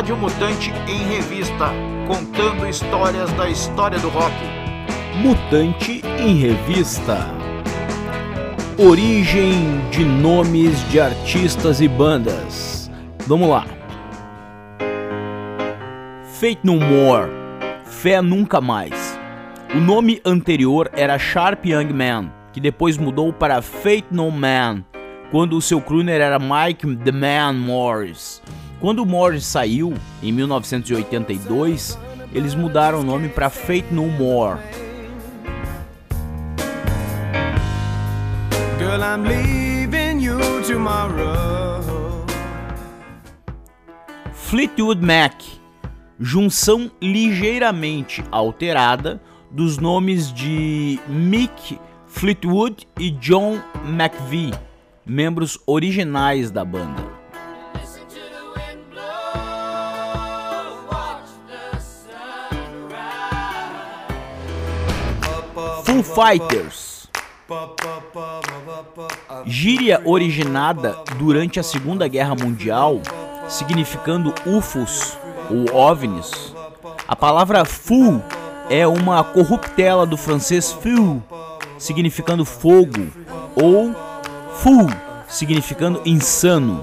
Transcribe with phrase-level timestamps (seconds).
[0.00, 1.68] Rádio Mutante em Revista,
[2.08, 4.34] contando histórias da história do rock.
[5.16, 7.28] Mutante em Revista.
[8.78, 12.90] Origem de nomes de artistas e bandas.
[13.26, 13.66] Vamos lá.
[16.40, 17.30] Fate No More.
[17.84, 19.20] Fé Nunca Mais.
[19.74, 24.82] O nome anterior era Sharp Young Man, que depois mudou para Fate No Man,
[25.30, 28.40] quando o seu crooner era Mike The Man Morris.
[28.80, 31.98] Quando o Morris saiu, em 1982,
[32.32, 34.58] eles mudaram o nome para Fate No More.
[44.32, 45.34] Fleetwood Mac,
[46.18, 54.54] junção ligeiramente alterada dos nomes de Mick Fleetwood e John McVie,
[55.04, 57.19] membros originais da banda.
[66.02, 67.08] Foo Fighters.
[69.44, 73.00] Gíria originada durante a Segunda Guerra Mundial,
[73.48, 75.18] significando UFOs
[75.50, 76.54] ou OVNIs.
[77.06, 78.22] A palavra Foo
[78.68, 81.22] é uma corruptela do francês feu,
[81.78, 83.08] significando fogo,
[83.60, 83.94] ou
[84.54, 84.86] fou,
[85.28, 86.80] significando insano.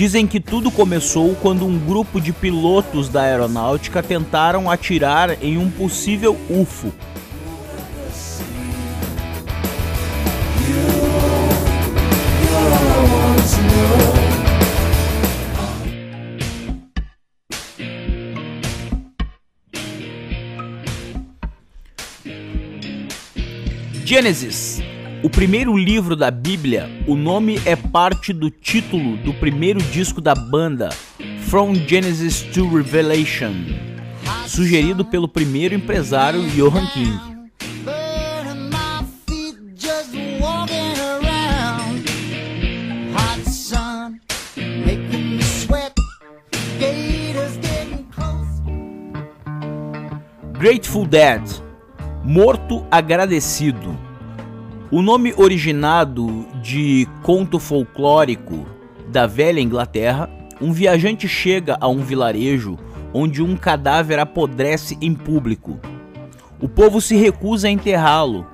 [0.00, 5.70] Dizem que tudo começou quando um grupo de pilotos da aeronáutica tentaram atirar em um
[5.70, 6.90] possível UFO.
[24.06, 24.80] Gênesis,
[25.22, 30.34] o primeiro livro da Bíblia, o nome é parte do título do primeiro disco da
[30.34, 30.90] banda,
[31.48, 33.52] From Genesis to Revelation,
[34.46, 37.30] sugerido pelo primeiro empresário Johan King.
[50.58, 51.42] Grateful Dead
[52.22, 54.09] Morto Agradecido.
[54.90, 58.66] O nome originado de conto folclórico
[59.08, 60.28] da velha Inglaterra,
[60.60, 62.78] um viajante chega a um vilarejo
[63.12, 65.78] onde um cadáver apodrece em público.
[66.60, 68.46] O povo se recusa a enterrá-lo,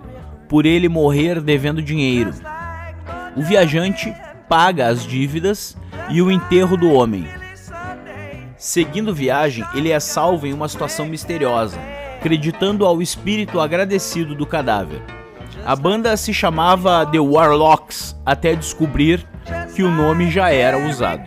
[0.48, 2.32] por ele morrer devendo dinheiro.
[3.34, 4.14] O viajante
[4.48, 5.76] paga as dívidas
[6.10, 7.26] e o enterro do homem.
[8.56, 11.78] Seguindo viagem, ele é salvo em uma situação misteriosa
[12.26, 15.00] acreditando ao espírito agradecido do cadáver.
[15.66, 19.26] A banda se chamava The Warlocks até descobrir
[19.74, 21.24] que o nome já era usado.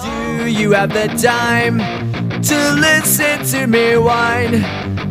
[0.00, 1.78] Do you have the time
[2.40, 4.64] to listen to me whine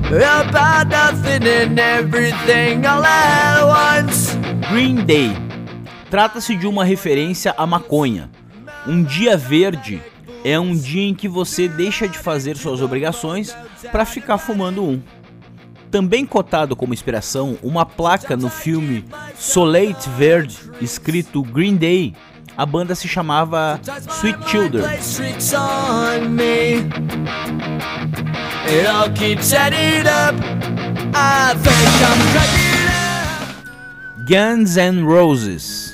[0.09, 4.35] about nothing and everything all at once?
[4.71, 5.31] Green Day
[6.09, 8.31] Trata-se de uma referência à maconha.
[8.87, 10.01] Um dia verde
[10.43, 13.55] é um dia em que você deixa de fazer suas obrigações
[13.91, 15.01] para ficar fumando um.
[15.91, 19.03] Também cotado como inspiração, uma placa no filme
[19.35, 22.13] Soleil Verde, escrito Green Day,
[22.55, 23.79] a banda se chamava
[24.17, 24.85] Sweet Children.
[34.27, 35.89] Guns N' Roses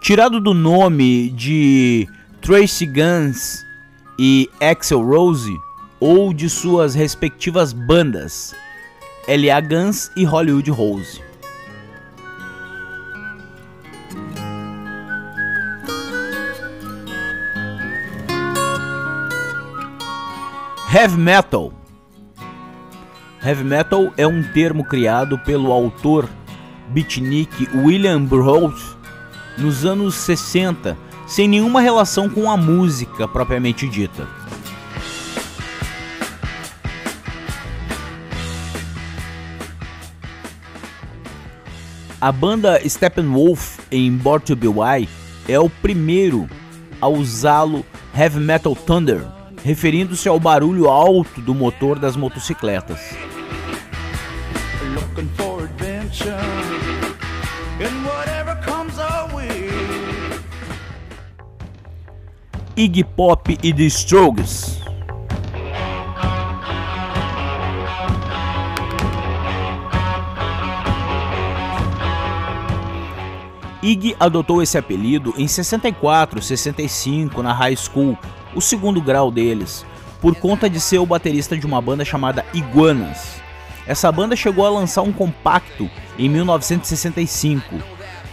[0.00, 2.08] Tirado do nome de
[2.40, 3.64] Tracy Guns
[4.18, 5.54] e Axel Rose,
[6.00, 8.54] ou de suas respectivas bandas,
[9.26, 9.60] L.A.
[9.60, 11.22] Guns e Hollywood Rose.
[20.92, 21.72] Heavy Metal
[23.42, 26.28] Heavy Metal é um termo criado pelo autor
[26.88, 28.96] beatnik William Burroughs
[29.56, 30.96] nos anos 60,
[31.30, 34.28] sem nenhuma relação com a música propriamente dita.
[42.20, 45.08] A banda Steppenwolf em Born to Be Why
[45.48, 46.48] é o primeiro
[47.00, 49.24] a usá-lo Heavy Metal Thunder,
[49.62, 52.98] referindo-se ao barulho alto do motor das motocicletas.
[62.80, 64.80] Iggy Pop e The Strokes.
[73.82, 78.16] Iggy adotou esse apelido em 64, 65 na high school,
[78.54, 79.84] o segundo grau deles,
[80.18, 83.42] por conta de ser o baterista de uma banda chamada Iguanas.
[83.86, 87.76] Essa banda chegou a lançar um compacto em 1965.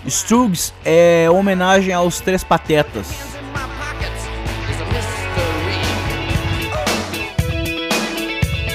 [0.06, 3.37] Struggs é homenagem aos Três Patetas.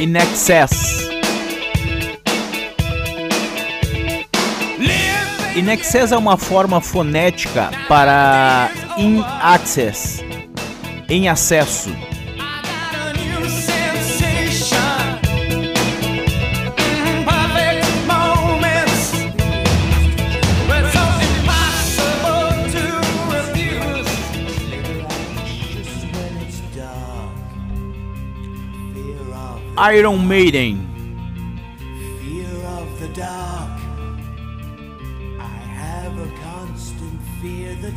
[0.03, 1.09] In Excess.
[5.55, 8.69] In Excess é uma forma fonética para
[8.99, 10.25] in access,
[11.09, 11.95] em acesso.
[29.79, 30.79] Iron Maiden.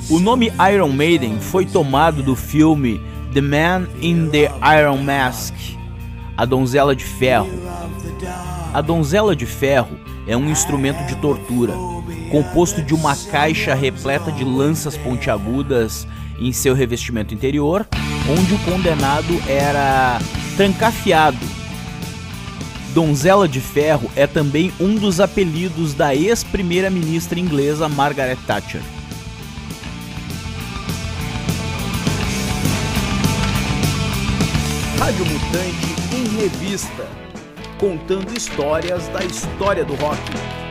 [0.09, 3.01] O nome Iron Maiden foi tomado do filme
[3.33, 4.49] The Man in the
[4.79, 5.53] Iron Mask,
[6.37, 7.49] A Donzela de Ferro.
[8.73, 11.73] A Donzela de Ferro é um instrumento de tortura,
[12.31, 16.07] composto de uma caixa repleta de lanças pontiagudas
[16.39, 17.85] em seu revestimento interior,
[18.29, 20.19] onde o condenado era
[20.55, 21.64] trancafiado
[22.95, 28.81] Donzela de Ferro é também um dos apelidos da ex-primeira-ministra inglesa Margaret Thatcher.
[34.97, 37.05] Rádio Mutante em Revista
[37.77, 40.64] contando histórias da história do rock.